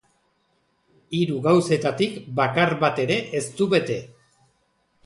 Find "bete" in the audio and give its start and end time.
3.77-4.01